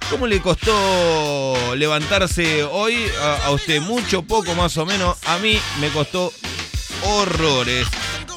[0.09, 3.05] ¿Cómo le costó levantarse hoy
[3.45, 3.79] a, usted?
[3.79, 5.17] Mucho, poco, más o menos.
[5.27, 6.33] A mí me costó
[7.03, 7.87] horrores.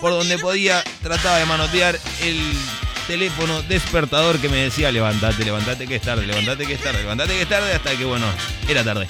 [0.01, 2.39] Por donde podía, trataba de manotear el
[3.07, 7.35] teléfono despertador que me decía levantate, levantate que es tarde, levantate que es tarde, levantate
[7.35, 8.27] que es tarde, hasta que bueno,
[8.69, 9.07] era tarde.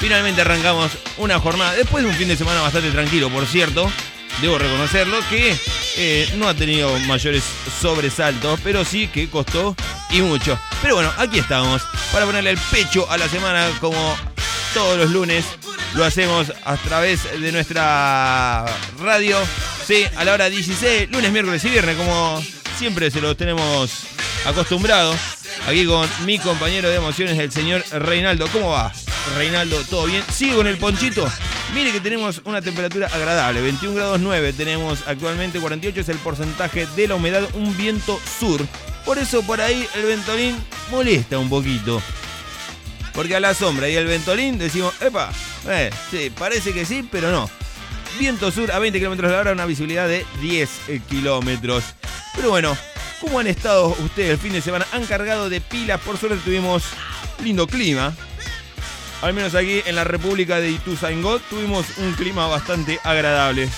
[0.00, 3.90] Finalmente arrancamos una jornada, después de un fin de semana bastante tranquilo, por cierto,
[4.40, 5.56] debo reconocerlo, que
[5.96, 7.44] eh, no ha tenido mayores
[7.80, 9.76] sobresaltos, pero sí que costó
[10.10, 10.58] y mucho.
[10.80, 11.82] Pero bueno, aquí estamos
[12.12, 14.16] para ponerle el pecho a la semana como
[14.74, 15.44] todos los lunes.
[15.94, 18.64] Lo hacemos a través de nuestra
[18.98, 19.36] radio,
[19.86, 22.42] sí, a la hora 16, lunes, miércoles y viernes, como
[22.78, 23.90] siempre se los tenemos
[24.46, 25.16] acostumbrados.
[25.68, 28.48] Aquí con mi compañero de emociones, el señor Reinaldo.
[28.48, 28.92] ¿Cómo va?
[29.36, 30.24] Reinaldo, ¿todo bien?
[30.32, 31.30] ¿Sigo con el ponchito?
[31.74, 36.86] Mire que tenemos una temperatura agradable, 21 grados 9 tenemos actualmente, 48 es el porcentaje
[36.94, 38.60] de la humedad, un viento sur.
[39.06, 40.54] Por eso por ahí el ventolín
[40.90, 42.02] molesta un poquito.
[43.14, 45.32] Porque a la sombra y el ventolín decimos, epa,
[45.66, 47.48] eh, sí, parece que sí, pero no.
[48.18, 50.70] Viento sur a 20 kilómetros de hora, una visibilidad de 10
[51.08, 51.84] kilómetros.
[52.36, 52.76] Pero bueno,
[53.18, 54.86] ¿cómo han estado ustedes el fin de semana?
[54.92, 56.84] Han cargado de pilas, por suerte tuvimos
[57.42, 58.14] lindo clima.
[59.22, 63.68] Al menos aquí en la República de Ituzaingó tuvimos un clima bastante agradable.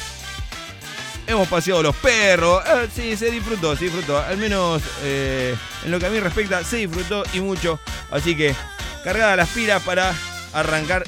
[1.26, 2.62] Hemos paseado los perros.
[2.66, 4.18] Eh, sí, se disfrutó, se disfrutó.
[4.18, 5.54] Al menos eh,
[5.84, 7.78] en lo que a mí respecta, se disfrutó y mucho.
[8.10, 8.54] Así que
[9.04, 10.14] cargada las pilas para
[10.54, 11.04] arrancar.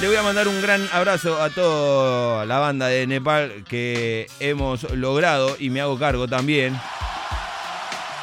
[0.00, 4.84] Le voy a mandar un gran abrazo a toda la banda de Nepal que hemos
[4.92, 6.78] logrado y me hago cargo también.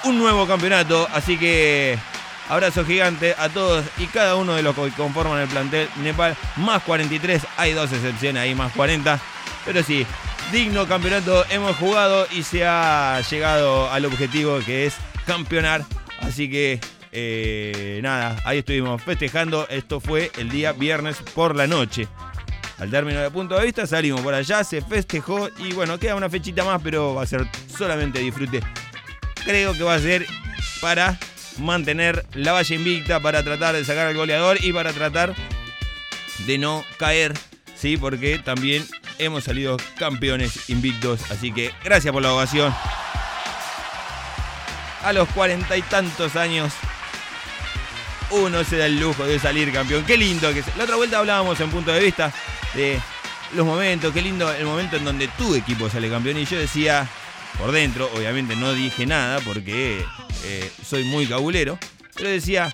[0.06, 1.98] Un nuevo campeonato, así que
[2.50, 6.36] abrazo gigante a todos y cada uno de los que conforman el plantel Nepal.
[6.58, 9.20] Más 43, hay dos excepciones ahí, más 40.
[9.66, 10.06] Pero sí,
[10.52, 14.96] digno campeonato hemos jugado y se ha llegado al objetivo que es
[15.26, 15.86] campeonar.
[16.22, 16.80] Así que
[17.12, 19.68] eh, nada, ahí estuvimos festejando.
[19.70, 22.08] Esto fue el día viernes por la noche.
[22.80, 26.30] Al término de punto de vista salimos por allá, se festejó y bueno, queda una
[26.30, 28.62] fechita más, pero va a ser solamente disfrute.
[29.46, 30.26] Creo que va a ser
[30.82, 31.18] para
[31.58, 35.34] mantener la valla invicta, para tratar de sacar al goleador y para tratar
[36.46, 37.34] de no caer,
[37.76, 37.98] ¿sí?
[37.98, 38.86] Porque también
[39.18, 41.32] hemos salido campeones invictos.
[41.32, 42.74] Así que gracias por la ovación.
[45.04, 46.74] A los cuarenta y tantos años,
[48.32, 50.06] uno se da el lujo de salir campeón.
[50.06, 52.32] Qué lindo que La otra vuelta hablábamos en punto de vista
[52.74, 53.00] de
[53.54, 54.14] los momentos.
[54.14, 56.38] Qué lindo el momento en donde tu equipo sale campeón.
[56.38, 57.08] Y yo decía,
[57.58, 60.04] por dentro, obviamente no dije nada porque
[60.46, 61.78] eh, soy muy cabulero.
[62.16, 62.72] Pero decía,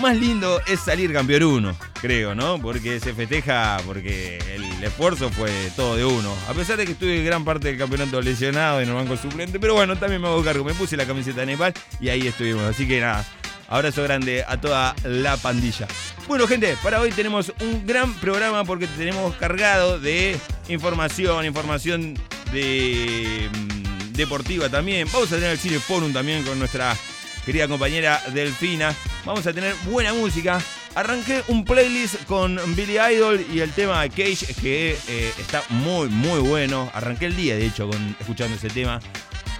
[0.00, 2.60] más lindo es salir campeón uno, creo, ¿no?
[2.60, 6.34] Porque se festeja, porque el esfuerzo fue todo de uno.
[6.48, 9.74] A pesar de que estuve gran parte del campeonato lesionado en el banco suplente, pero
[9.74, 10.64] bueno, también me hago cargo.
[10.64, 12.62] Me puse la camiseta de Nepal y ahí estuvimos.
[12.62, 13.24] Así que nada,
[13.68, 15.86] abrazo grande a toda la pandilla.
[16.28, 20.38] Bueno, gente, para hoy tenemos un gran programa porque tenemos cargado de
[20.68, 22.14] información, información
[22.52, 25.08] de mm, deportiva también.
[25.12, 26.96] Vamos a tener el Cine Forum también con nuestra
[27.44, 28.94] querida compañera Delfina.
[29.24, 30.60] Vamos a tener buena música.
[30.94, 36.40] Arranqué un playlist con Billy Idol y el tema Cage que eh, está muy muy
[36.40, 36.90] bueno.
[36.94, 39.00] Arranqué el día de hecho con escuchando ese tema.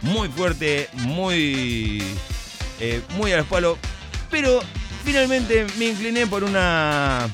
[0.02, 2.02] Muy fuerte, muy
[2.80, 3.78] eh, muy al palo.
[4.30, 4.62] Pero
[5.04, 7.28] finalmente me incliné por una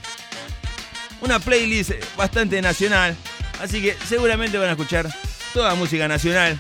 [1.21, 3.17] una playlist bastante nacional.
[3.61, 5.13] Así que seguramente van a escuchar
[5.53, 6.59] toda música nacional.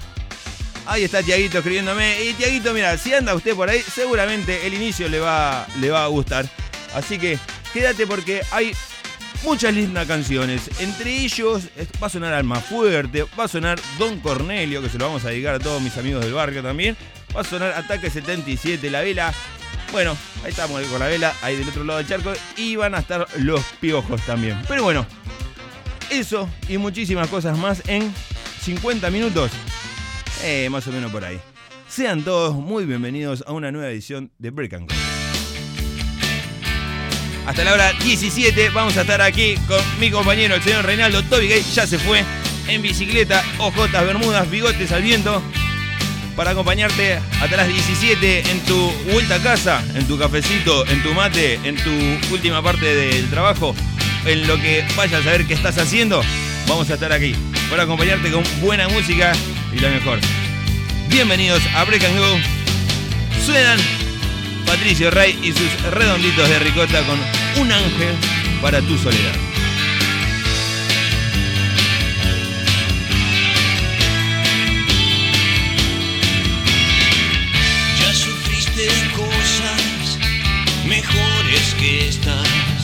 [0.86, 2.24] Ahí está Tiaguito escribiéndome.
[2.24, 6.04] Y Tiaguito, mira, si anda usted por ahí, seguramente el inicio le va, le va
[6.04, 6.48] a gustar.
[6.94, 7.38] Así que
[7.72, 8.72] quédate porque hay
[9.44, 10.70] muchas lindas canciones.
[10.80, 11.64] Entre ellos
[12.02, 15.28] va a sonar Alma Fuerte, va a sonar Don Cornelio, que se lo vamos a
[15.28, 16.96] dedicar a todos mis amigos del barrio también.
[17.36, 19.32] Va a sonar Ataque 77, La Vela.
[19.92, 22.32] Bueno, ahí estamos con la vela, ahí del otro lado del charco.
[22.56, 24.60] Y van a estar los piojos también.
[24.68, 25.06] Pero bueno,
[26.10, 28.12] eso y muchísimas cosas más en
[28.68, 29.50] 50 minutos.
[30.44, 31.40] Eh, más o menos por ahí.
[31.88, 34.94] Sean todos muy bienvenidos a una nueva edición de Break and Go.
[37.46, 41.48] Hasta la hora 17 vamos a estar aquí con mi compañero, el señor Reinaldo Toby
[41.48, 42.22] Gay, ya se fue,
[42.68, 45.40] en bicicleta, ojotas, bermudas, bigotes al viento,
[46.36, 48.76] para acompañarte hasta las 17 en tu
[49.10, 53.74] vuelta a casa, en tu cafecito, en tu mate, en tu última parte del trabajo,
[54.26, 56.20] en lo que vayas a ver qué estás haciendo,
[56.66, 57.34] vamos a estar aquí
[57.70, 59.32] para acompañarte con buena música
[59.72, 60.18] y la mejor.
[61.08, 62.38] Bienvenidos a Break and Go.
[63.44, 63.78] Suenan
[64.66, 67.18] Patricio Rey y sus redonditos de ricota con
[67.62, 68.14] un ángel
[68.62, 69.34] para tu soledad.
[77.98, 80.18] Ya sufriste cosas
[80.86, 82.77] mejores que estas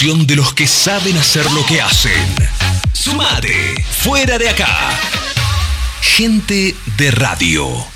[0.00, 2.34] de los que saben hacer lo que hacen.
[2.94, 3.84] Sumate.
[4.02, 4.98] Fuera de acá.
[6.00, 7.89] Gente de radio.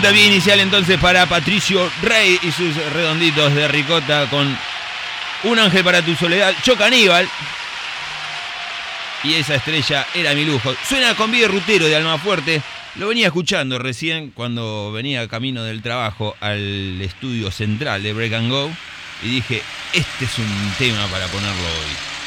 [0.00, 4.58] Bien inicial entonces para Patricio Rey y sus redonditos de ricota con
[5.44, 7.28] Un ángel para tu soledad, Choca Aníbal.
[9.22, 10.74] Y esa estrella era mi lujo.
[10.88, 12.60] Suena con Vida Rutero de Almafuerte.
[12.96, 18.50] Lo venía escuchando recién cuando venía camino del trabajo al estudio central de Break and
[18.50, 18.68] Go.
[19.22, 22.19] Y dije, este es un tema para ponerlo hoy.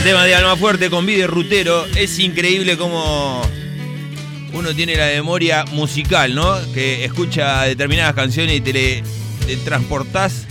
[0.00, 1.84] Gran tema de Alma Fuerte con Vide Rutero.
[1.94, 3.42] Es increíble cómo
[4.54, 6.56] uno tiene la memoria musical, ¿no?
[6.72, 9.02] Que escucha determinadas canciones y te, le,
[9.46, 10.46] te transportás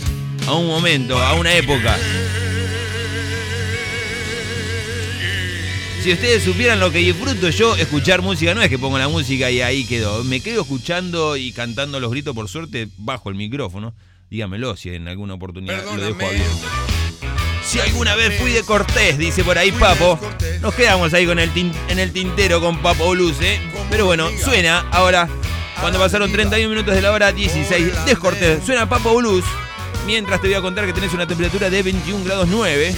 [0.46, 1.98] a un momento, a una época.
[6.04, 9.50] Si ustedes supieran lo que disfruto yo escuchar música, no es que pongo la música
[9.50, 10.22] y ahí quedo.
[10.22, 13.94] Me quedo escuchando y cantando los gritos, por suerte, bajo el micrófono.
[14.30, 16.89] Dígamelo si en alguna oportunidad lo dejo abierto.
[17.70, 20.18] Si alguna vez fui de Cortés, dice por ahí Papo.
[20.60, 23.60] Nos quedamos ahí con el tin- en el tintero con Papo Blues, ¿eh?
[23.90, 25.28] Pero bueno, suena ahora,
[25.80, 29.44] cuando pasaron 31 minutos de la hora 16, de Cortés, suena Papo Blues.
[30.06, 32.94] Mientras te voy a contar que tenés una temperatura de 21 grados 9,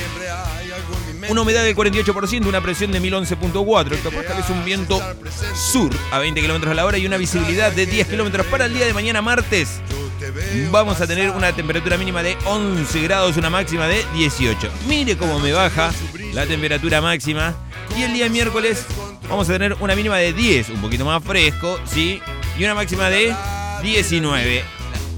[1.28, 5.02] una humedad del 48%, una presión de 1011.4 hectopascales, un viento
[5.54, 8.72] sur a 20 kilómetros a la hora y una visibilidad de 10 kilómetros para el
[8.74, 9.68] día de mañana martes.
[10.70, 14.70] Vamos a tener una temperatura mínima de 11 grados, una máxima de 18.
[14.88, 15.92] Mire cómo me baja
[16.32, 17.54] la temperatura máxima.
[17.96, 18.86] Y el día miércoles
[19.28, 22.20] vamos a tener una mínima de 10, un poquito más fresco, ¿sí?
[22.58, 23.34] Y una máxima de
[23.82, 24.64] 19.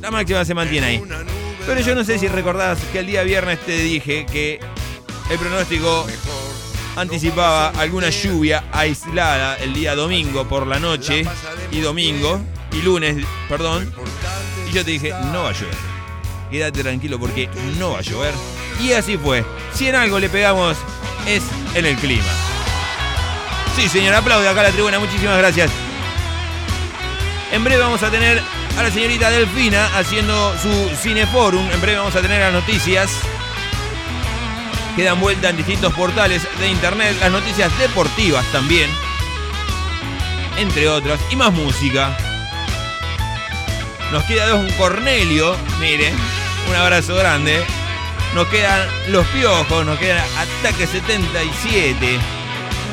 [0.01, 1.03] La máxima se mantiene ahí.
[1.67, 4.61] Pero yo no sé si recordás que el día viernes te dije que
[5.31, 6.07] el pronóstico
[6.97, 11.25] anticipaba alguna lluvia aislada el día domingo por la noche
[11.71, 12.41] y domingo
[12.73, 13.93] y lunes, perdón.
[14.75, 15.77] Yo te dije, no va a llover.
[16.51, 18.35] Quédate tranquilo porque no va a llover.
[18.83, 19.45] Y así fue.
[19.73, 20.77] Si en algo le pegamos
[21.29, 21.45] es
[21.77, 22.25] en el clima.
[23.77, 24.99] Sí, señor, aplaude acá a la tribuna.
[24.99, 25.71] Muchísimas gracias.
[27.53, 28.43] En breve vamos a tener
[28.77, 31.71] a la señorita Delfina haciendo su cineforum.
[31.71, 33.13] En breve vamos a tener las noticias
[34.97, 38.91] que dan vuelta en distintos portales de internet, las noticias deportivas también,
[40.57, 42.17] entre otras, y más música.
[44.15, 46.13] Nos queda dos, un Cornelio, mire,
[46.69, 47.65] un abrazo grande.
[48.37, 52.21] Nos quedan los piojos, nos quedan Ataque 77.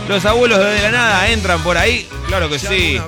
[0.09, 2.99] Los abuelos de la nada entran por ahí, claro que sí.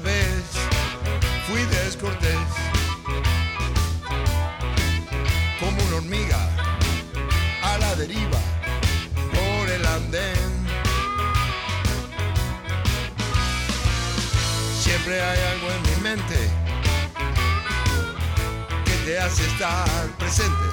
[19.13, 20.65] Te hace estar presente.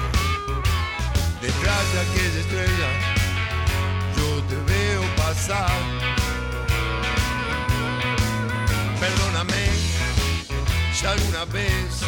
[1.42, 2.90] Detrás de aquella estrella,
[4.16, 5.70] yo te veo pasar.
[8.98, 9.66] Perdóname
[10.94, 12.00] si alguna vez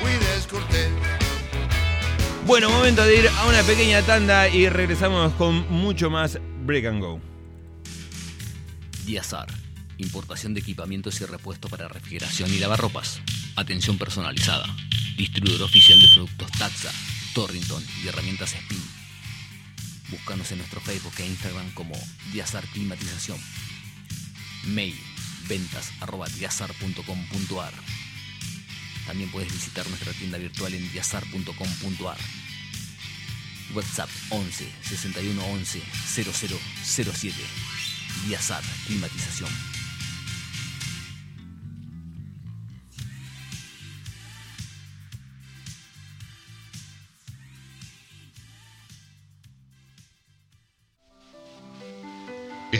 [0.00, 0.90] fui descortés.
[2.46, 7.02] Bueno, momento de ir a una pequeña tanda y regresamos con mucho más Break and
[7.02, 7.20] Go.
[9.04, 9.48] Diazar.
[9.98, 13.20] Importación de equipamientos y repuestos para refrigeración y lavarropas.
[13.56, 14.64] Atención personalizada.
[15.16, 16.92] Distribuidor oficial de productos Taxa,
[17.34, 18.82] Torrington y herramientas Spin.
[20.08, 21.94] Búscanos en nuestro Facebook e Instagram como
[22.32, 23.38] Diazar Climatización.
[24.64, 24.98] Mail
[25.48, 27.72] ventas arroba diazar.com.ar.
[29.06, 32.18] También puedes visitar nuestra tienda virtual en diazar.com.ar.
[33.74, 37.34] WhatsApp 11 61 11 0007.
[38.26, 39.73] Diazar Climatización.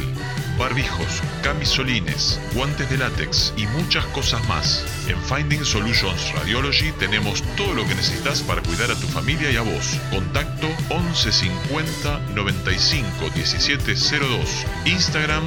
[0.58, 4.86] barbijos, camisolines, guantes de látex y muchas cosas más.
[5.08, 9.58] En Finding Solutions Radiology tenemos todo lo que necesitas para cuidar a tu familia y
[9.58, 9.98] a vos.
[10.10, 14.66] Contacto 11 50 95 17 02.
[14.86, 15.44] Instagram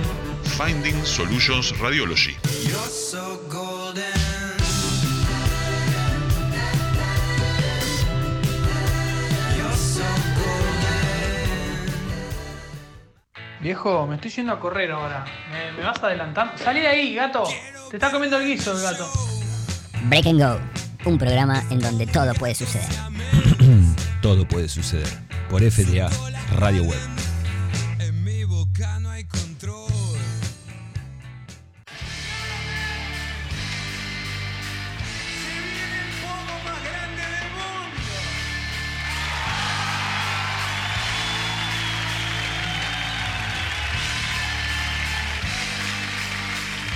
[0.57, 2.37] Finding Solutions Radiology.
[13.65, 15.25] Viejo, me estoy yendo a correr ahora.
[15.51, 16.53] ¿Me, me vas adelantando?
[16.59, 17.45] Salí de ahí, gato.
[17.89, 19.11] Te está comiendo el guiso el gato.
[20.03, 20.61] Break and Go,
[21.07, 22.91] un programa en donde todo puede suceder.
[24.21, 25.09] Todo puede suceder.
[25.49, 26.11] Por FDA
[26.59, 27.34] Radio Web.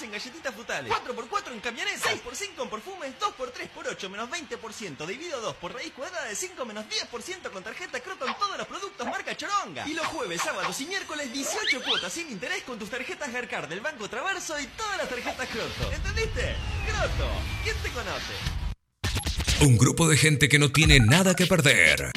[0.00, 5.06] 4x3 en galletitas frutales, 4x4 en camionetas, 6x5 en perfumes, 2x3 por 8 menos 20%,
[5.06, 8.66] dividido 2 por raíz cuadrada de 5 menos 10% con tarjeta Croto en todos los
[8.66, 9.86] productos marca Choronga.
[9.86, 13.80] Y los jueves, sábados y miércoles 18 cuotas sin interés con tus tarjetas Garcar del
[13.80, 15.92] Banco Traverso y todas las tarjetas Croto.
[15.92, 16.56] ¿Entendiste?
[16.86, 17.30] Croto,
[17.64, 19.64] ¿quién te conoce?
[19.64, 22.10] Un grupo de gente que no tiene nada que perder.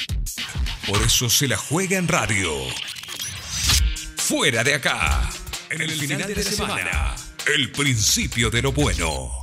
[0.87, 2.51] Por eso se la juega en radio.
[4.17, 5.29] Fuera de acá.
[5.69, 7.15] En el, final, de, la semana.
[7.45, 9.42] El principio de lo bueno.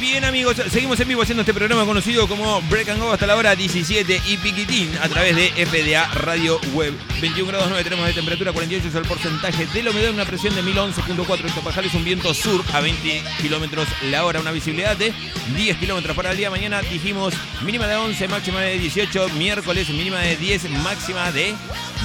[0.00, 3.36] Bien amigos, seguimos en vivo haciendo este programa conocido como Break and Go hasta la
[3.36, 6.94] hora 17 y piquitín a través de FDA Radio Web.
[7.20, 10.54] 21 grados 9 tenemos de temperatura, 48 es el porcentaje de la humedad, una presión
[10.54, 15.12] de 1011.4 hectopascales, un viento sur a 20 kilómetros la hora, una visibilidad de
[15.56, 16.50] 10 kilómetros para el día.
[16.50, 21.54] Mañana dijimos mínima de 11, máxima de 18, miércoles mínima de 10, máxima de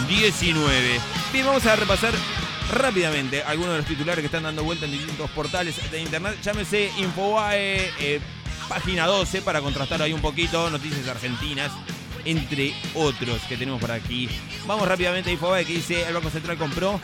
[0.07, 0.99] 19.
[1.33, 2.13] Bien, vamos a repasar
[2.69, 6.37] rápidamente algunos de los titulares que están dando vuelta en distintos portales de internet.
[6.43, 8.19] Llámese Infobae, eh,
[8.67, 11.71] página 12 para contrastar ahí un poquito, noticias argentinas,
[12.25, 14.29] entre otros que tenemos por aquí.
[14.67, 16.99] Vamos rápidamente a Infobae que dice el Banco Central compró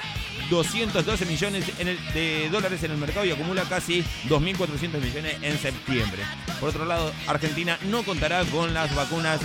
[0.49, 5.57] 212 millones en el- de dólares en el mercado y acumula casi 2.400 millones en
[5.57, 6.21] septiembre.
[6.59, 9.39] Por otro lado, Argentina no contará con las vacunas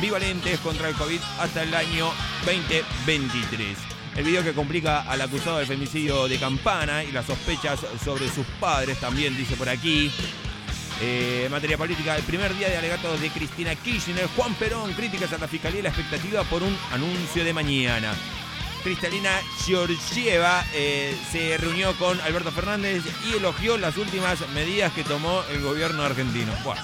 [0.00, 2.10] bivalentes contra el COVID hasta el año
[2.46, 3.76] 2023.
[4.16, 8.46] El video que complica al acusado del femicidio de Campana y las sospechas sobre sus
[8.60, 10.10] padres también dice por aquí.
[11.00, 15.38] Eh, materia política, el primer día de alegatos de Cristina Kirchner, Juan Perón, críticas a
[15.38, 18.14] la fiscalía y la expectativa por un anuncio de mañana.
[18.84, 19.30] Cristalina
[19.64, 25.60] Georgieva eh, se reunió con Alberto Fernández y elogió las últimas medidas que tomó el
[25.62, 26.52] gobierno argentino.
[26.62, 26.76] Buah.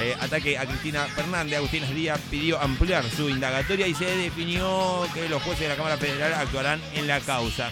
[0.00, 5.28] Eh, ataque a Cristina Fernández, Agustín Díaz pidió ampliar su indagatoria y se definió que
[5.28, 7.70] los jueces de la Cámara Federal actuarán en la causa.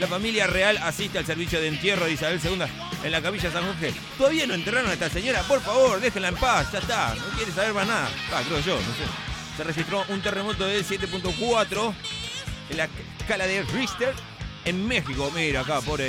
[0.00, 2.62] La familia real asiste al servicio de entierro de Isabel II
[3.04, 3.92] en la capilla San Jorge.
[4.16, 7.52] Todavía no enterraron a esta señora, por favor, déjenla en paz, ya está, no quiere
[7.52, 8.08] saber más nada.
[8.32, 9.04] Ah, creo yo, no sé.
[9.58, 11.94] Se registró un terremoto de 7.4
[12.70, 12.88] en la
[13.20, 14.14] escala de Richter
[14.64, 15.30] en México.
[15.34, 16.00] Mira acá, por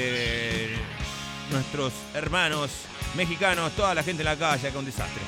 [1.52, 2.72] nuestros hermanos
[3.16, 5.22] mexicanos, toda la gente en la calle, acá un desastre.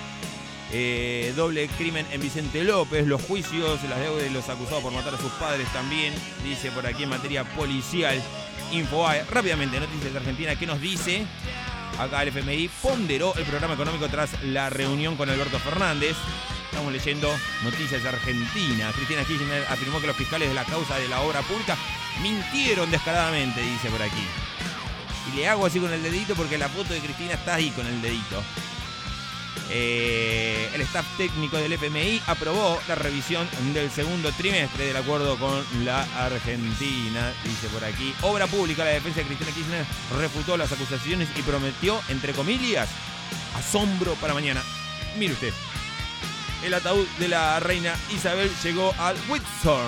[0.71, 5.13] Eh, doble crimen en Vicente López, los juicios, las deudas de los acusados por matar
[5.15, 8.21] a sus padres también, dice por aquí en materia policial.
[8.71, 11.25] Infobae, rápidamente, noticias de Argentina, ¿qué nos dice?
[11.99, 16.15] Acá el FMI ponderó el programa económico tras la reunión con Alberto Fernández.
[16.65, 17.29] Estamos leyendo
[17.63, 18.91] noticias de Argentina.
[18.93, 21.77] Cristina Kirchner afirmó que los fiscales de la causa de la obra pública
[22.21, 24.27] mintieron descaradamente, dice por aquí.
[25.31, 27.85] Y le hago así con el dedito porque la foto de Cristina está ahí con
[27.87, 28.43] el dedito.
[29.69, 35.63] Eh, el staff técnico del FMI aprobó la revisión del segundo trimestre del acuerdo con
[35.83, 38.13] la Argentina, dice por aquí.
[38.21, 39.85] Obra pública, la defensa de Cristina Kirchner
[40.19, 42.89] refutó las acusaciones y prometió, entre comillas,
[43.55, 44.61] asombro para mañana.
[45.17, 45.53] Mire usted,
[46.63, 49.85] el ataúd de la reina Isabel llegó al Windsor,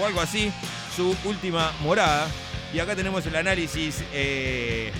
[0.00, 0.50] o algo así,
[0.96, 2.28] su última morada.
[2.72, 4.92] Y acá tenemos el análisis eh,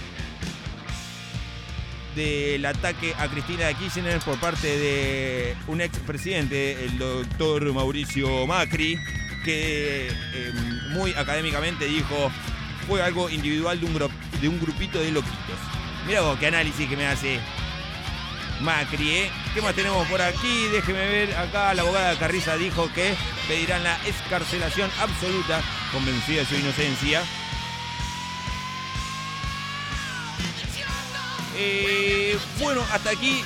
[2.17, 8.99] del ataque a Cristina Kirchner por parte de un expresidente, el doctor Mauricio Macri,
[9.45, 10.53] que eh,
[10.91, 12.31] muy académicamente dijo
[12.89, 14.11] fue algo individual de un,
[14.41, 15.59] de un grupito de loquitos.
[16.07, 17.39] Mira vos qué análisis que me hace
[18.61, 19.31] Macri, ¿eh?
[19.55, 20.67] ¿Qué más tenemos por aquí?
[20.73, 21.37] Déjeme ver.
[21.37, 23.15] Acá la abogada Carriza dijo que
[23.49, 25.63] pedirán la escarcelación absoluta,
[25.93, 27.23] convencida de su inocencia.
[31.63, 33.43] Eh, bueno, hasta aquí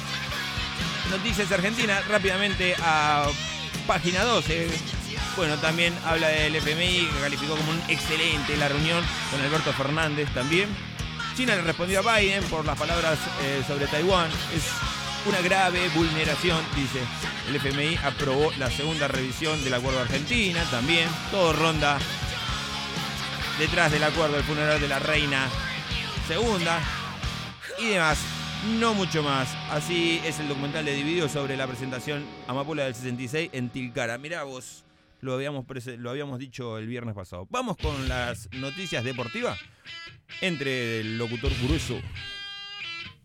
[1.11, 2.07] Noticias Argentinas.
[2.07, 3.27] Rápidamente a
[3.89, 4.69] página 12.
[5.37, 10.33] Bueno, también habla del FMI, que calificó como un excelente la reunión con Alberto Fernández
[10.33, 10.69] también.
[11.37, 14.31] China le respondió a Biden por las palabras eh, sobre Taiwán.
[14.55, 14.63] Es
[15.27, 17.01] una grave vulneración, dice.
[17.49, 21.09] El FMI aprobó la segunda revisión del acuerdo Argentina también.
[21.33, 21.99] Todo ronda
[23.59, 25.49] detrás del acuerdo del funeral de la reina
[26.29, 26.81] segunda
[27.85, 28.19] y demás.
[28.79, 29.55] No mucho más.
[29.71, 34.17] Así es el documental de Dividido sobre la presentación Amapola del 66 en Tilcara.
[34.17, 34.85] Mirá vos,
[35.21, 35.65] lo habíamos,
[35.99, 37.47] lo habíamos dicho el viernes pasado.
[37.51, 39.59] Vamos con las noticias deportivas
[40.41, 42.01] entre el locutor grueso.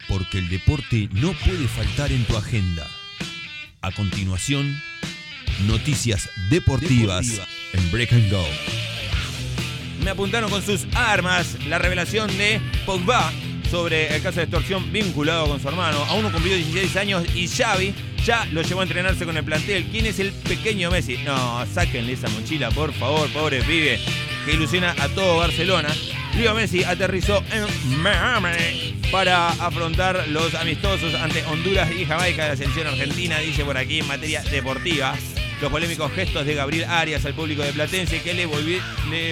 [0.07, 2.87] Porque el deporte no puede faltar en tu agenda.
[3.81, 4.77] A continuación,
[5.67, 7.41] noticias deportivas
[7.73, 8.45] en Break and Go.
[10.03, 13.31] Me apuntaron con sus armas la revelación de Pogba
[13.69, 15.97] sobre el caso de extorsión vinculado con su hermano.
[16.05, 17.93] Aún no cumplió 16 años y Xavi
[18.25, 19.85] ya lo llevó a entrenarse con el plantel.
[19.91, 21.17] ¿Quién es el pequeño Messi?
[21.25, 23.99] No, sáquenle esa mochila, por favor, pobre pibe,
[24.45, 25.89] que ilusiona a todo Barcelona.
[26.35, 32.55] Leo Messi aterrizó en Miami para afrontar los amistosos ante Honduras y Jamaica de la
[32.55, 35.15] selección argentina, dice por aquí en materia deportiva.
[35.61, 38.45] Los polémicos gestos de Gabriel Arias al público de Platense que le,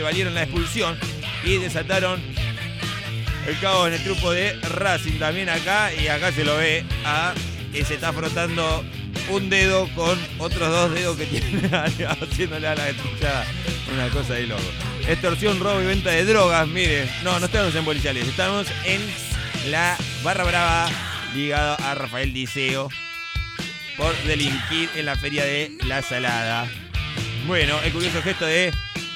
[0.01, 0.97] valieron la expulsión
[1.45, 2.21] y desataron
[3.48, 7.34] el caos en el grupo de Racing también acá y acá se lo ve a
[7.72, 8.84] que se está frotando
[9.30, 11.70] un dedo con otros dos dedos que tiene
[12.06, 13.45] haciéndole a la estuchada
[13.93, 14.62] una cosa de loco.
[15.08, 16.68] extorsión, robo y venta de drogas.
[16.68, 19.02] Mire, no, no estamos en policiales, estamos en
[19.72, 20.89] la barra brava
[21.34, 22.89] ligado a Rafael Diceo
[23.95, 26.70] por delinquir en la feria de La Salada.
[27.45, 28.74] Bueno, el curioso gesto de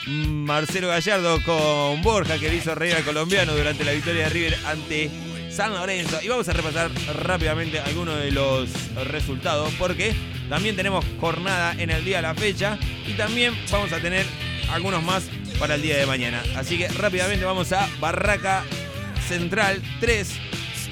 [0.07, 4.57] Marcelo Gallardo con Borja que le hizo reír al colombiano durante la victoria de River
[4.65, 5.09] ante
[5.51, 6.19] San Lorenzo.
[6.21, 6.89] Y vamos a repasar
[7.23, 8.69] rápidamente algunos de los
[9.07, 10.15] resultados porque
[10.49, 12.77] también tenemos jornada en el día de la fecha
[13.07, 14.25] y también vamos a tener
[14.71, 15.23] algunos más
[15.59, 16.41] para el día de mañana.
[16.55, 18.63] Así que rápidamente vamos a Barraca
[19.27, 20.29] Central 3.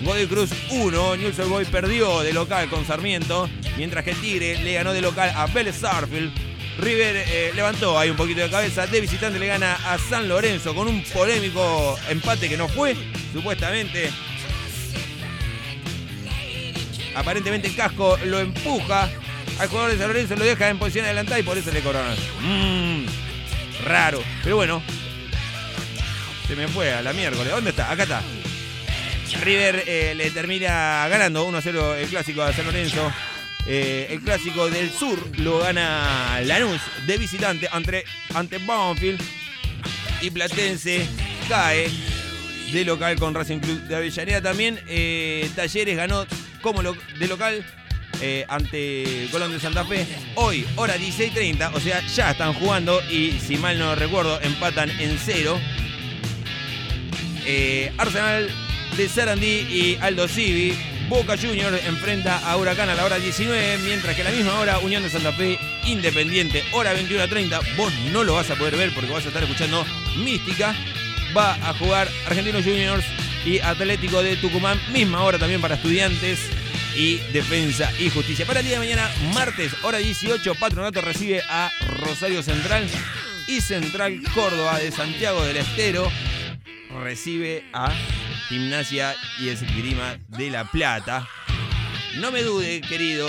[0.01, 4.93] Godoy Cruz 1, News Boy perdió de local con Sarmiento, mientras que Tigre le ganó
[4.93, 6.48] de local a Vélez Sarfield.
[6.81, 10.73] River eh, levantó ahí un poquito de cabeza, de visitante le gana a San Lorenzo
[10.73, 12.95] con un polémico empate que no fue,
[13.33, 14.09] supuestamente.
[17.15, 19.09] Aparentemente el casco lo empuja
[19.59, 22.15] al jugador de San Lorenzo, lo deja en posición adelantada y por eso le cobraron.
[22.41, 23.05] Mmm,
[23.85, 24.81] raro, pero bueno.
[26.47, 27.51] Se me fue a la miércoles.
[27.51, 27.91] ¿Dónde está?
[27.91, 28.21] Acá está.
[29.43, 33.11] River eh, le termina ganando 1-0 el clásico a San Lorenzo.
[33.71, 38.03] Eh, el clásico del sur lo gana Lanús de visitante ante,
[38.33, 38.57] ante.
[40.21, 41.07] Y Platense
[41.47, 41.87] cae
[42.73, 44.41] de local con Racing Club de Avellaneda.
[44.41, 46.25] También eh, Talleres ganó
[46.63, 47.63] como de local
[48.21, 50.03] eh, ante Colón de Santa Fe.
[50.33, 55.15] Hoy, hora 16.30, o sea, ya están jugando y si mal no recuerdo, empatan en
[55.23, 55.59] cero.
[57.99, 58.49] Arsenal
[58.97, 60.98] de Sarandí y Aldo Civi.
[61.09, 64.77] Boca Juniors enfrenta a Huracán a la hora 19, mientras que a la misma hora
[64.77, 67.75] Unión de Santa Fe Independiente, hora 21.30.
[67.75, 69.83] Vos no lo vas a poder ver porque vas a estar escuchando
[70.23, 70.75] Mística.
[71.35, 73.03] Va a jugar Argentinos Juniors
[73.43, 76.39] y Atlético de Tucumán, misma hora también para estudiantes
[76.95, 78.45] y Defensa y Justicia.
[78.45, 82.87] Para el día de mañana, martes, hora 18, Patronato recibe a Rosario Central
[83.47, 86.11] y Central Córdoba de Santiago del Estero
[87.03, 87.93] recibe a
[88.47, 91.27] Gimnasia y Esgrima de La Plata.
[92.15, 93.27] No me dude, querido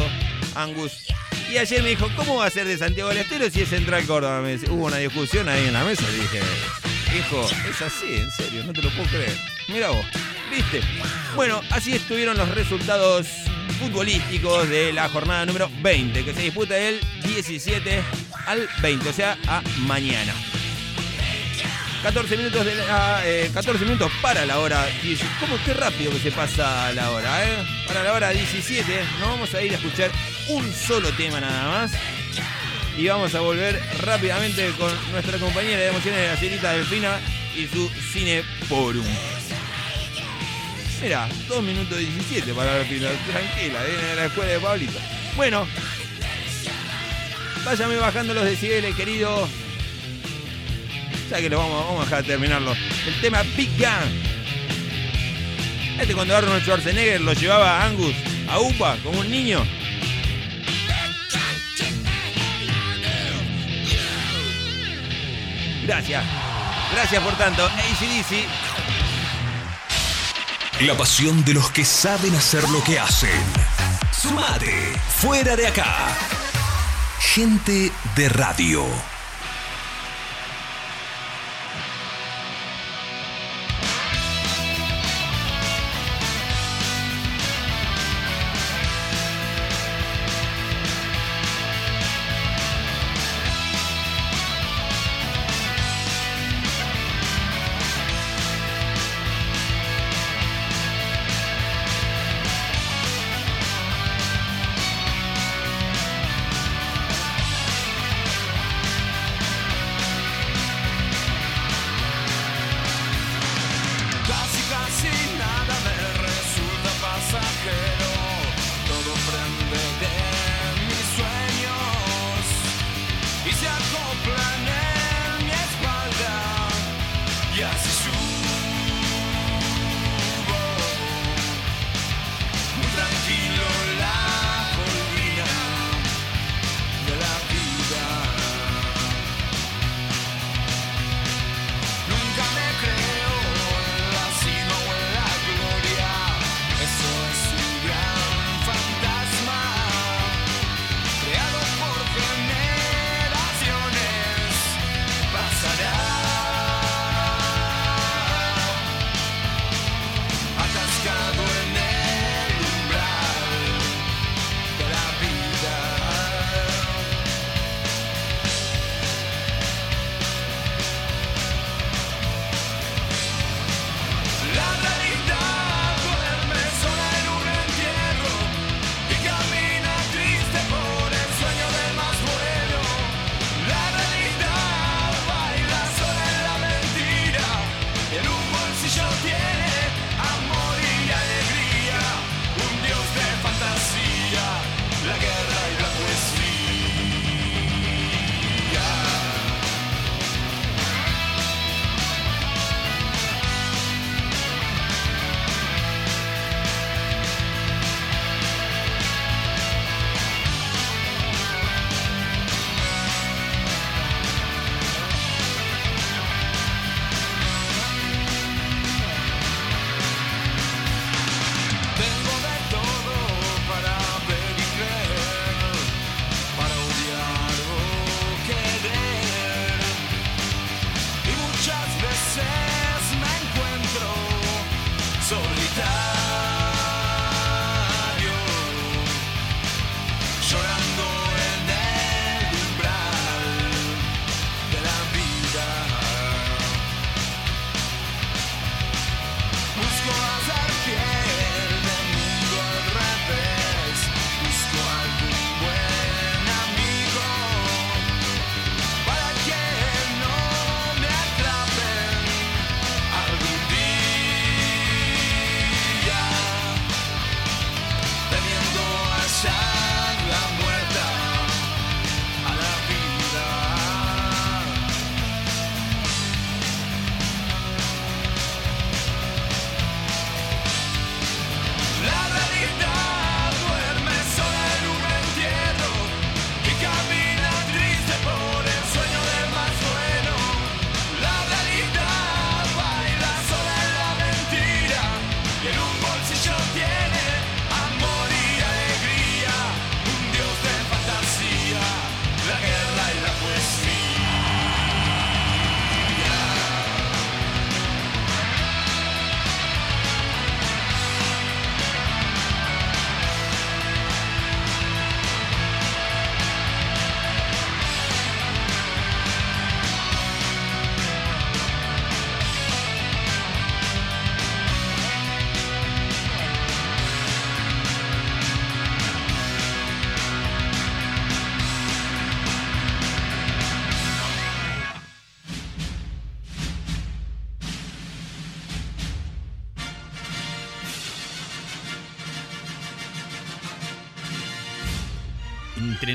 [0.55, 1.07] Angus.
[1.53, 4.07] Y ayer me dijo, ¿cómo va a ser de Santiago del Estero si es Central
[4.07, 4.41] Córdoba?
[4.41, 6.41] Me Hubo una discusión ahí en la mesa y dije,
[7.19, 9.37] hijo, es así, en serio, no te lo puedo creer.
[9.69, 10.07] Mira vos,
[10.51, 10.81] ¿viste?
[11.35, 13.27] Bueno, así estuvieron los resultados
[13.81, 18.03] futbolísticos de la jornada número 20, que se disputa del 17
[18.47, 20.35] al 20, o sea, a mañana.
[22.03, 25.21] 14 minutos, de la- eh, 14 minutos para la hora 10.
[25.39, 27.57] ¿Cómo qué rápido que se pasa la hora, eh?
[27.87, 30.11] Para la hora 17 nos vamos a ir a escuchar
[30.49, 31.93] un solo tema nada más.
[32.97, 37.21] Y vamos a volver rápidamente con nuestra compañera de emociones, la señorita Delfina,
[37.57, 39.05] y su Cine Forum.
[41.03, 43.09] Mira, 2 minutos 17 para Delfina.
[43.31, 44.99] Tranquila, viene de la escuela de Pablito.
[45.37, 45.67] Bueno,
[47.65, 49.49] váyame bajando los decibeles, querido.
[51.31, 52.75] Ya que lo vamos, vamos a dejar de terminarlo.
[53.07, 54.31] El tema Big Gun.
[56.01, 58.17] Este cuando Arnold Schwarzenegger lo llevaba a Angus
[58.49, 59.65] a UPA como un niño.
[65.85, 66.25] Gracias.
[66.93, 67.65] Gracias por tanto.
[67.65, 68.49] ACDC.
[70.81, 73.31] La pasión de los que saben hacer lo que hacen.
[74.11, 76.09] Sumate, fuera de acá.
[77.21, 79.20] Gente de radio.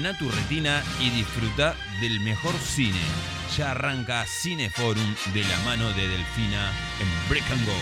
[0.06, 3.00] Entrena tu retina y disfruta del mejor cine.
[3.58, 7.74] Ya arranca Cineforum de la mano de Delfina en Break and Go.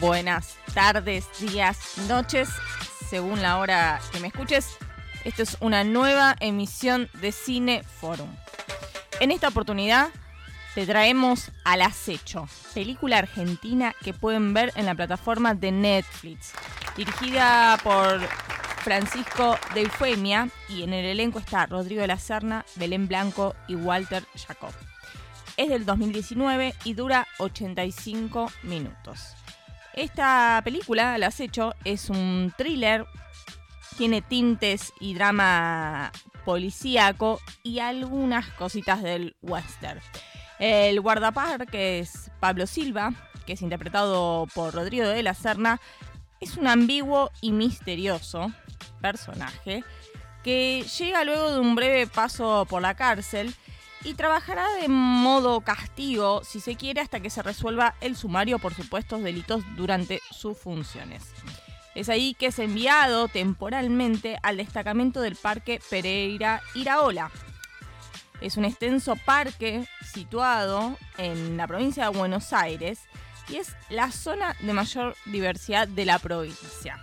[0.00, 1.78] Buenas tardes, días,
[2.08, 2.48] noches,
[3.08, 4.76] según la hora que me escuches.
[5.24, 8.28] Esto es una nueva emisión de Cine Forum.
[9.20, 10.10] En esta oportunidad
[10.74, 16.52] te traemos Al Acecho, película argentina que pueden ver en la plataforma de Netflix,
[16.96, 18.20] dirigida por
[18.82, 23.74] Francisco de Eufemia y en el elenco está Rodrigo de la Serna, Belén Blanco y
[23.74, 24.72] Walter Jacob.
[25.56, 29.35] Es del 2019 y dura 85 minutos.
[29.96, 33.06] Esta película, Al Acecho, es un thriller,
[33.96, 36.12] tiene tintes y drama
[36.44, 40.00] policíaco y algunas cositas del western.
[40.58, 43.14] El guardaparque es Pablo Silva,
[43.46, 45.80] que es interpretado por Rodrigo de la Serna,
[46.40, 48.52] es un ambiguo y misterioso
[49.00, 49.82] personaje
[50.44, 53.54] que llega luego de un breve paso por la cárcel
[54.06, 58.72] y trabajará de modo castigo, si se quiere, hasta que se resuelva el sumario por
[58.72, 61.24] supuestos delitos durante sus funciones.
[61.96, 67.32] Es ahí que es enviado temporalmente al destacamento del Parque Pereira Iraola.
[68.40, 73.00] Es un extenso parque situado en la provincia de Buenos Aires
[73.48, 77.00] y es la zona de mayor diversidad de la provincia.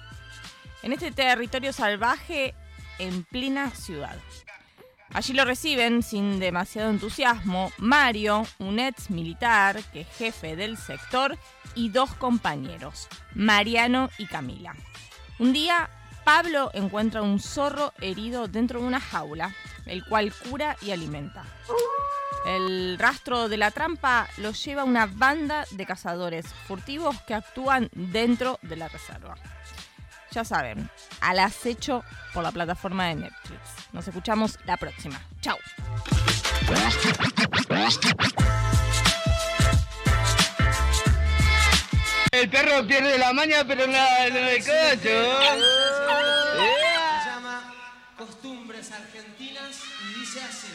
[0.83, 2.55] En este territorio salvaje
[2.97, 4.17] en plena ciudad.
[5.13, 11.37] Allí lo reciben sin demasiado entusiasmo Mario, un ex militar que es jefe del sector,
[11.75, 14.75] y dos compañeros, Mariano y Camila.
[15.39, 15.89] Un día,
[16.23, 19.53] Pablo encuentra un zorro herido dentro de una jaula,
[19.85, 21.43] el cual cura y alimenta.
[22.45, 28.59] El rastro de la trampa lo lleva una banda de cazadores furtivos que actúan dentro
[28.61, 29.35] de la reserva.
[30.33, 30.89] Ya saben,
[31.21, 32.03] al acecho
[32.33, 33.61] por la plataforma de Netflix.
[33.91, 35.21] Nos escuchamos la próxima.
[35.41, 35.57] Chao.
[42.31, 45.03] El perro pierde la maña, pero no, no el cocho.
[45.03, 45.19] Se
[47.29, 47.71] llama
[48.17, 50.73] Costumbres Argentinas y dice así.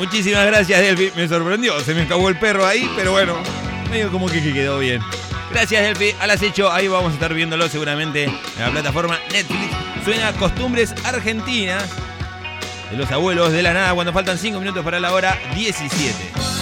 [0.00, 1.12] Muchísimas gracias, Delphi.
[1.14, 3.36] Me sorprendió, se me acabó el perro ahí, pero bueno,
[3.90, 5.02] medio como que, que quedó bien.
[5.50, 6.14] Gracias, Delphi.
[6.18, 9.76] Al acecho, ahí vamos a estar viéndolo seguramente en la plataforma Netflix.
[10.02, 11.84] Suena Costumbres Argentinas
[12.90, 16.59] de los abuelos de la nada cuando faltan 5 minutos para la hora 17.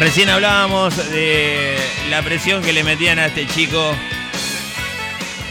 [0.00, 1.76] Recién hablábamos de
[2.08, 3.94] la presión que le metían a este chico,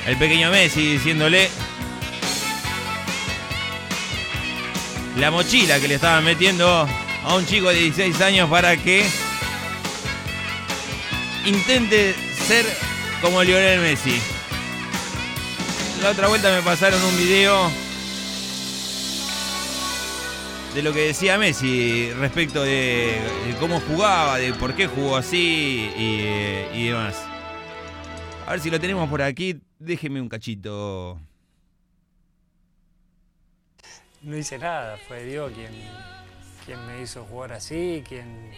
[0.08, 1.52] el pequeño Messi, diciéndole
[5.18, 6.90] la mochila que le estaban metiendo
[7.24, 9.08] a un chico de 16 años para que
[11.46, 12.16] intente
[12.48, 12.66] ser
[13.22, 14.20] como Lionel Messi.
[16.02, 17.70] La otra vuelta me pasaron un video
[20.74, 25.92] de lo que decía Messi respecto de, de cómo jugaba, de por qué jugó así
[25.98, 27.24] y, y demás.
[28.46, 29.60] A ver si lo tenemos por aquí.
[29.80, 31.20] Déjeme un cachito.
[34.22, 35.72] No hice nada, fue Dios quien,
[36.66, 38.52] quien me hizo jugar así, quien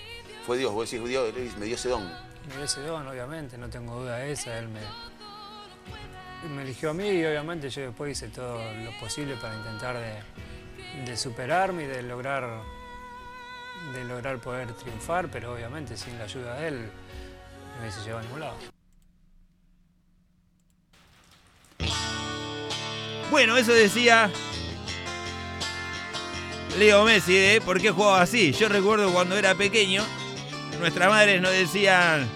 [0.45, 2.03] Fue Dios, vos decís Dios, me dio ese don.
[2.47, 4.57] me dio ese don, obviamente, no tengo duda de esa.
[4.57, 9.35] Él me, él me eligió a mí y obviamente yo después hice todo lo posible
[9.35, 10.13] para intentar de,
[11.05, 12.61] de superarme y de lograr,
[13.93, 16.91] de lograr poder triunfar, pero obviamente sin la ayuda de él
[17.75, 18.57] no hubiese llevado a ningún lado.
[23.31, 24.29] Bueno, eso decía
[26.77, 28.51] Leo Messi de por qué jugaba así.
[28.53, 30.03] Yo recuerdo cuando era pequeño,
[30.79, 32.27] nuestras madres nos decían,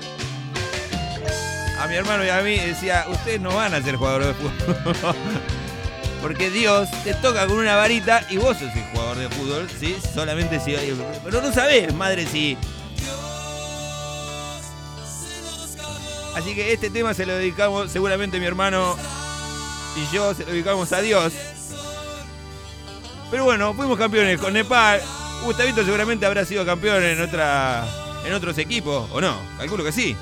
[1.79, 5.15] a mi hermano y a mí, decía, ustedes no van a ser jugadores de fútbol.
[6.25, 9.95] Porque Dios te toca con una varita y vos sos el jugador de fútbol, ¿sí?
[10.11, 10.75] Solamente si...
[11.23, 12.57] Pero no sabés, madre, si...
[16.35, 18.97] Así que este tema se lo dedicamos seguramente mi hermano
[19.95, 21.31] y yo se lo dedicamos a Dios.
[23.29, 25.01] Pero bueno, fuimos campeones con Nepal.
[25.43, 27.85] Gustavito seguramente habrá sido campeón en otra.
[28.25, 29.37] en otros equipos, ¿o no?
[29.59, 30.17] Calculo que sí.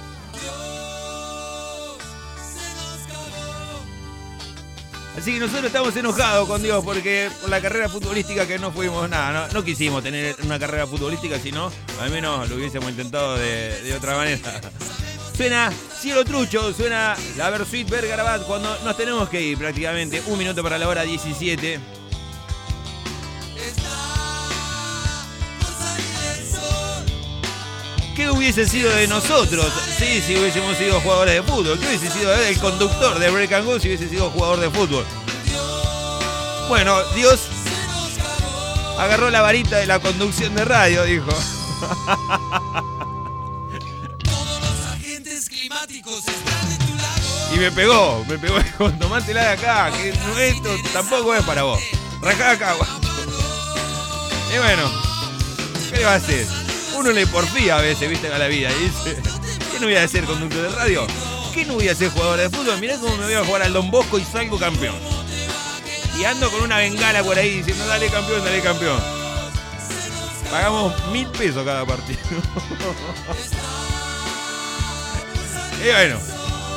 [5.18, 9.08] Así que nosotros estamos enojados con Dios porque por la carrera futbolística que no fuimos
[9.10, 13.94] nada, no, quisimos tener una carrera futbolística, sino al menos lo hubiésemos intentado de, de
[13.96, 14.40] otra manera.
[15.38, 20.22] Suena Cielo Trucho, suena la Versuit Vergarabat cuando nos tenemos que ir prácticamente.
[20.28, 22.03] Un minuto para la hora 17.
[28.24, 29.66] ¿Qué hubiese sido de nosotros?
[30.00, 31.78] Sí, si hubiésemos sido jugadores de fútbol.
[31.78, 35.06] ¿Qué hubiese sido el conductor de Break and Go si hubiese sido jugador de fútbol?
[36.70, 37.42] Bueno, Dios
[38.98, 41.32] agarró la varita de la conducción de radio, dijo.
[47.54, 51.82] Y me pegó, me pegó, dijo, tomátela de acá, que esto tampoco es para vos.
[52.22, 52.74] Rajá acá.
[54.50, 54.90] Y bueno,
[55.92, 56.63] ¿qué le va a hacer?
[56.96, 58.70] Uno le porfía a veces, viste, a la vida.
[58.72, 59.22] Y dice,
[59.72, 61.08] ¿qué no voy a ser conductor de radio?
[61.54, 62.80] ¿Qué no voy a ser jugador de fútbol?
[62.80, 64.96] Mirá cómo me voy a jugar al Don Bosco y salgo campeón.
[66.18, 69.02] Y ando con una bengala por ahí diciendo, dale campeón, dale campeón.
[70.52, 72.20] Pagamos mil pesos cada partido.
[75.84, 76.20] y bueno,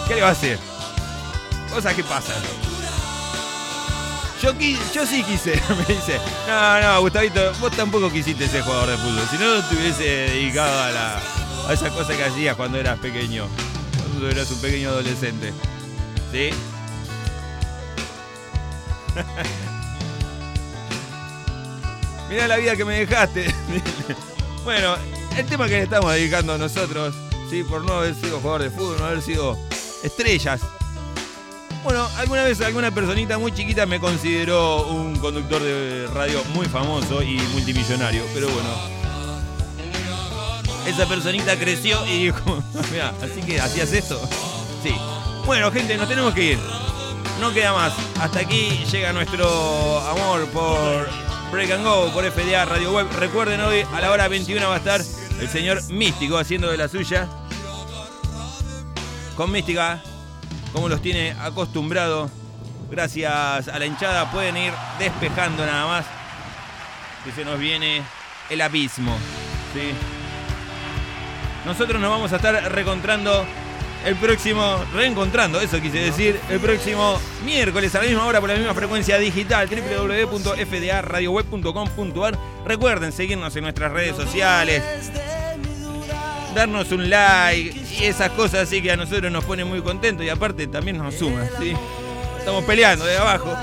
[0.08, 0.58] ¿qué le va a hacer?
[1.70, 2.65] Cosas que pasan.
[4.46, 4.54] Yo,
[5.04, 6.20] sí quise, me dice.
[6.46, 9.26] No, no, Gustavito, vos tampoco quisiste ser jugador de fútbol.
[9.28, 11.20] Si no, te hubiese dedicado a, la,
[11.66, 13.48] a esa cosa que hacías cuando eras pequeño.
[13.98, 15.52] Cuando eras un pequeño adolescente.
[16.30, 16.50] ¿Sí?
[22.30, 23.52] Mirá la vida que me dejaste.
[24.64, 24.94] bueno,
[25.36, 27.16] el tema que le estamos dedicando a nosotros,
[27.50, 27.64] ¿sí?
[27.64, 29.58] por no haber sido jugador de fútbol, no haber sido
[30.04, 30.60] estrellas.
[31.86, 37.22] Bueno, alguna vez alguna personita muy chiquita me consideró un conductor de radio muy famoso
[37.22, 38.68] y multimillonario, pero bueno.
[40.84, 42.60] Esa personita creció y dijo,
[42.90, 44.20] mira, así que hacías esto.
[44.82, 44.96] Sí.
[45.44, 46.58] Bueno, gente, nos tenemos que ir.
[47.40, 47.92] No queda más.
[48.20, 51.08] Hasta aquí llega nuestro amor por
[51.52, 53.06] Break and Go, por FDA Radio Web.
[53.16, 55.00] Recuerden hoy a la hora 21 va a estar
[55.40, 57.28] el señor Místico haciendo de la suya.
[59.36, 60.02] Con Mística,
[60.76, 62.28] como los tiene acostumbrado.
[62.90, 66.04] Gracias a la hinchada pueden ir despejando nada más.
[67.24, 68.02] Que se nos viene
[68.50, 69.16] el abismo.
[69.72, 69.92] ¿sí?
[71.64, 73.46] Nosotros nos vamos a estar reencontrando
[74.04, 78.56] el próximo, reencontrando, eso quise decir, el próximo miércoles a la misma hora por la
[78.56, 82.38] misma frecuencia digital, www.fdaradioweb.com.ar.
[82.66, 84.82] Recuerden seguirnos en nuestras redes sociales,
[86.56, 90.30] darnos un like y esas cosas así que a nosotros nos pone muy contentos y
[90.30, 91.74] aparte también nos suma, ¿sí?
[92.38, 93.54] Estamos peleando de abajo,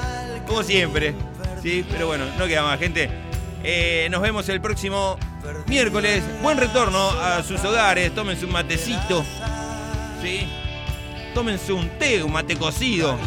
[0.48, 1.16] como siempre,
[1.62, 1.84] ¿sí?
[1.89, 3.10] Pero bueno, no queda más, gente.
[3.64, 5.18] Eh, nos vemos el próximo
[5.66, 6.24] miércoles.
[6.44, 8.14] Buen retorno a sus hogares.
[8.14, 9.26] Tómense un matecito.
[10.22, 10.48] ¿Sí?
[11.34, 13.18] Tómense un té, un mate cocido.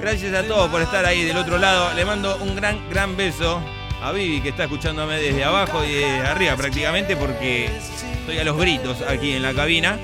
[0.00, 1.94] Gracias a todos por estar ahí del otro lado.
[1.94, 3.62] Le mando un gran, gran beso.
[4.02, 8.56] A Vivi que está escuchándome desde abajo y desde arriba prácticamente porque estoy a los
[8.56, 9.98] gritos aquí en la cabina.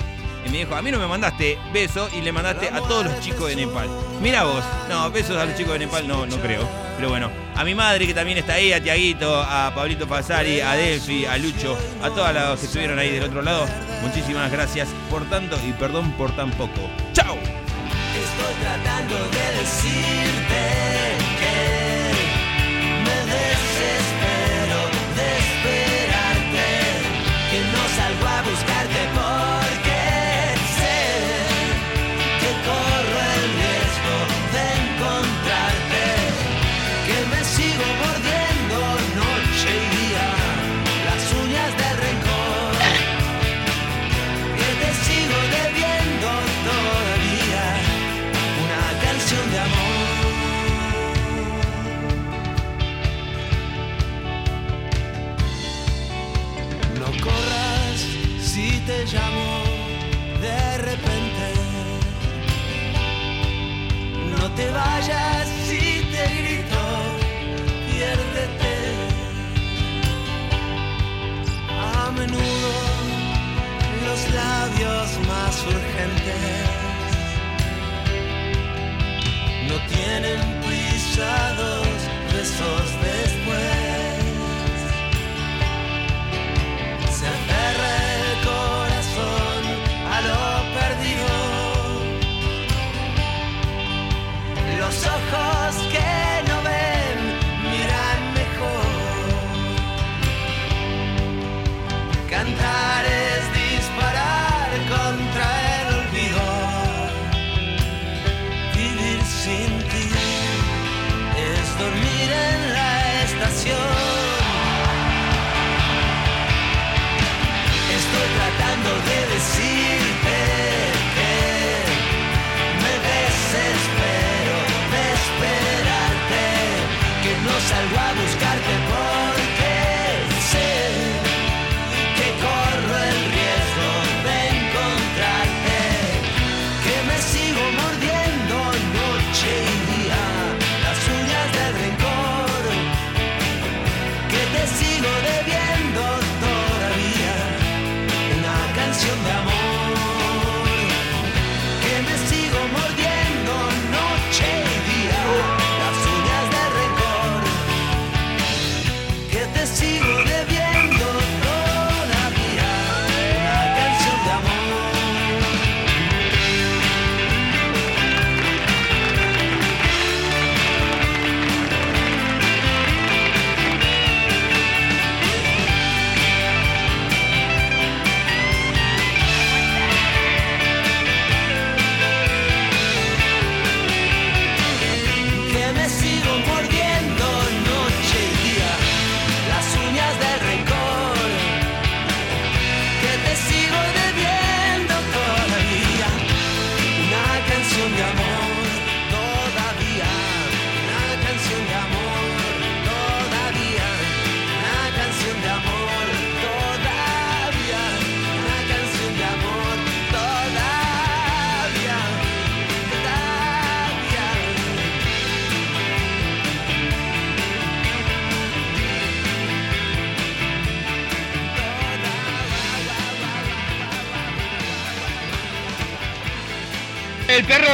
[0.45, 3.19] Y me dijo, a mí no me mandaste besos y le mandaste a todos los
[3.21, 3.87] chicos de Nepal.
[4.21, 6.67] Mira vos, no, besos a los chicos de Nepal no, no creo.
[6.97, 10.73] Pero bueno, a mi madre que también está ahí, a Tiaguito, a Pablito Pasari, a
[10.73, 13.65] Delphi, a Lucho, a todos los que estuvieron ahí del otro lado.
[14.01, 16.89] Muchísimas gracias por tanto y perdón por tan poco.
[17.13, 17.35] ¡Chao!
[17.35, 21.32] Estoy tratando de decirte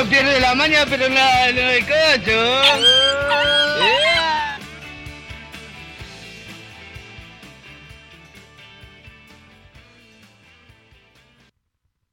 [0.06, 2.99] pierde la maña, pero nada, no el cacho.